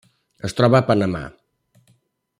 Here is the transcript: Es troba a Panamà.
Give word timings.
Es 0.49 0.57
troba 0.59 0.79
a 0.79 0.87
Panamà. 0.89 1.23